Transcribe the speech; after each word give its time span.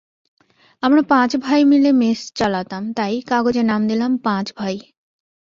আমরা 0.83 1.01
পাঁচ 1.09 1.31
ভাই 1.37 1.61
মিলে 1.63 1.91
মেস 1.91 2.19
চালাতাম, 2.35 2.83
তাই 2.93 3.13
কাগজে 3.21 3.63
নাম 3.63 3.81
দিলাম 3.87 4.11
পাঁচভাই। 4.17 4.75